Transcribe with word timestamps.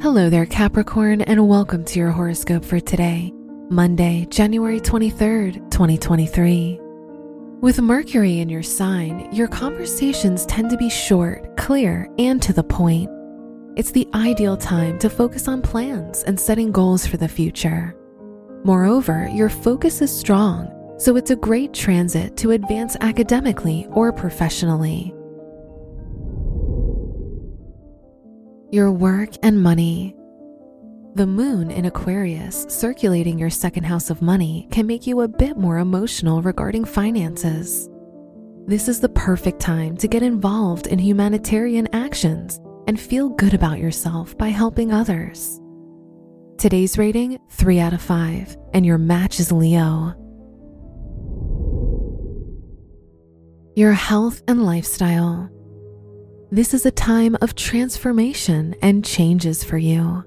Hello 0.00 0.30
there, 0.30 0.46
Capricorn, 0.46 1.22
and 1.22 1.48
welcome 1.48 1.84
to 1.86 1.98
your 1.98 2.12
horoscope 2.12 2.64
for 2.64 2.78
today, 2.78 3.32
Monday, 3.68 4.28
January 4.30 4.78
23rd, 4.78 5.54
2023. 5.72 6.78
With 7.60 7.80
Mercury 7.80 8.38
in 8.38 8.48
your 8.48 8.62
sign, 8.62 9.28
your 9.32 9.48
conversations 9.48 10.46
tend 10.46 10.70
to 10.70 10.76
be 10.76 10.88
short, 10.88 11.56
clear, 11.56 12.08
and 12.16 12.40
to 12.42 12.52
the 12.52 12.62
point. 12.62 13.10
It's 13.74 13.90
the 13.90 14.06
ideal 14.14 14.56
time 14.56 15.00
to 15.00 15.10
focus 15.10 15.48
on 15.48 15.62
plans 15.62 16.22
and 16.22 16.38
setting 16.38 16.70
goals 16.70 17.04
for 17.04 17.16
the 17.16 17.26
future. 17.26 17.96
Moreover, 18.62 19.28
your 19.32 19.48
focus 19.48 20.00
is 20.00 20.16
strong, 20.16 20.70
so 21.00 21.16
it's 21.16 21.32
a 21.32 21.36
great 21.36 21.74
transit 21.74 22.36
to 22.36 22.52
advance 22.52 22.96
academically 23.00 23.88
or 23.90 24.12
professionally. 24.12 25.12
Your 28.70 28.92
work 28.92 29.30
and 29.42 29.62
money. 29.62 30.14
The 31.14 31.26
moon 31.26 31.70
in 31.70 31.86
Aquarius 31.86 32.66
circulating 32.68 33.38
your 33.38 33.48
second 33.48 33.84
house 33.84 34.10
of 34.10 34.20
money 34.20 34.68
can 34.70 34.86
make 34.86 35.06
you 35.06 35.22
a 35.22 35.28
bit 35.28 35.56
more 35.56 35.78
emotional 35.78 36.42
regarding 36.42 36.84
finances. 36.84 37.88
This 38.66 38.86
is 38.86 39.00
the 39.00 39.08
perfect 39.08 39.58
time 39.58 39.96
to 39.96 40.06
get 40.06 40.22
involved 40.22 40.86
in 40.86 40.98
humanitarian 40.98 41.88
actions 41.94 42.60
and 42.86 43.00
feel 43.00 43.30
good 43.30 43.54
about 43.54 43.78
yourself 43.78 44.36
by 44.36 44.48
helping 44.48 44.92
others. 44.92 45.58
Today's 46.58 46.98
rating 46.98 47.38
3 47.48 47.78
out 47.78 47.94
of 47.94 48.02
5, 48.02 48.54
and 48.74 48.84
your 48.84 48.98
match 48.98 49.40
is 49.40 49.50
Leo. 49.50 50.12
Your 53.74 53.92
health 53.94 54.42
and 54.46 54.66
lifestyle. 54.66 55.48
This 56.50 56.72
is 56.72 56.86
a 56.86 56.90
time 56.90 57.36
of 57.42 57.54
transformation 57.54 58.74
and 58.80 59.04
changes 59.04 59.62
for 59.62 59.76
you. 59.76 60.24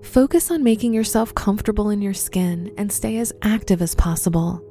Focus 0.00 0.52
on 0.52 0.62
making 0.62 0.94
yourself 0.94 1.34
comfortable 1.34 1.90
in 1.90 2.00
your 2.00 2.14
skin 2.14 2.72
and 2.78 2.92
stay 2.92 3.16
as 3.16 3.32
active 3.42 3.82
as 3.82 3.92
possible. 3.96 4.62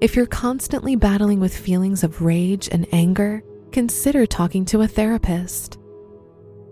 If 0.00 0.16
you're 0.16 0.26
constantly 0.26 0.96
battling 0.96 1.38
with 1.38 1.56
feelings 1.56 2.02
of 2.02 2.22
rage 2.22 2.68
and 2.72 2.88
anger, 2.92 3.44
consider 3.70 4.26
talking 4.26 4.64
to 4.64 4.82
a 4.82 4.88
therapist. 4.88 5.78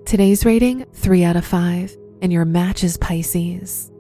Today's 0.04 0.44
rating 0.44 0.84
3 0.92 1.22
out 1.22 1.36
of 1.36 1.44
5, 1.44 1.96
and 2.22 2.32
your 2.32 2.44
match 2.44 2.82
is 2.82 2.96
Pisces. 2.96 3.92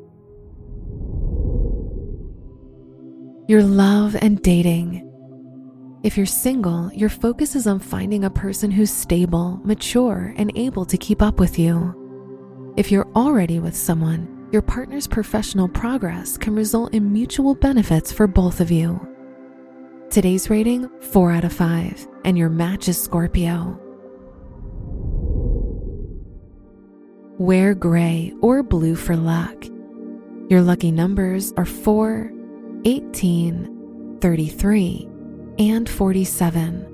Your 3.46 3.62
love 3.62 4.16
and 4.16 4.42
dating. 4.42 5.08
If 6.04 6.18
you're 6.18 6.26
single, 6.26 6.92
your 6.92 7.08
focus 7.08 7.56
is 7.56 7.66
on 7.66 7.78
finding 7.78 8.24
a 8.24 8.30
person 8.30 8.70
who's 8.70 8.92
stable, 8.92 9.58
mature, 9.64 10.34
and 10.36 10.52
able 10.54 10.84
to 10.84 10.98
keep 10.98 11.22
up 11.22 11.40
with 11.40 11.58
you. 11.58 12.74
If 12.76 12.92
you're 12.92 13.08
already 13.16 13.58
with 13.58 13.74
someone, 13.74 14.46
your 14.52 14.60
partner's 14.60 15.06
professional 15.06 15.66
progress 15.66 16.36
can 16.36 16.54
result 16.54 16.92
in 16.92 17.10
mutual 17.10 17.54
benefits 17.54 18.12
for 18.12 18.26
both 18.26 18.60
of 18.60 18.70
you. 18.70 19.00
Today's 20.10 20.50
rating 20.50 20.90
4 21.00 21.32
out 21.32 21.44
of 21.44 21.54
5, 21.54 22.06
and 22.26 22.36
your 22.36 22.50
match 22.50 22.86
is 22.86 23.00
Scorpio. 23.00 23.80
Wear 27.38 27.74
gray 27.74 28.34
or 28.42 28.62
blue 28.62 28.94
for 28.94 29.16
luck. 29.16 29.64
Your 30.50 30.60
lucky 30.60 30.92
numbers 30.92 31.54
are 31.56 31.64
4, 31.64 32.30
18, 32.84 34.18
33, 34.20 35.08
and 35.58 35.88
47. 35.88 36.90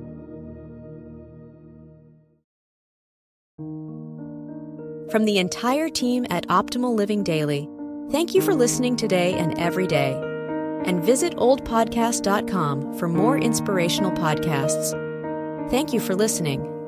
From 5.11 5.25
the 5.25 5.39
entire 5.39 5.89
team 5.89 6.25
at 6.31 6.47
Optimal 6.47 6.95
Living 6.95 7.25
Daily, 7.25 7.69
thank 8.11 8.33
you 8.33 8.41
for 8.41 8.55
listening 8.55 8.95
today 8.95 9.35
and 9.35 9.59
every 9.59 9.89
day. 9.89 10.13
And 10.85 11.03
visit 11.03 11.35
oldpodcast.com 11.37 12.97
for 12.97 13.09
more 13.09 13.37
inspirational 13.37 14.13
podcasts. 14.13 14.93
Thank 15.69 15.93
you 15.93 16.01
for 16.01 16.15
listening. 16.15 16.80